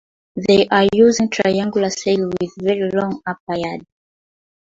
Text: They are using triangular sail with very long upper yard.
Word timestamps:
They 0.47 0.67
are 0.69 0.87
using 0.95 1.29
triangular 1.29 1.91
sail 1.91 2.27
with 2.41 2.53
very 2.57 2.89
long 2.89 3.21
upper 3.27 3.53
yard. 3.55 3.85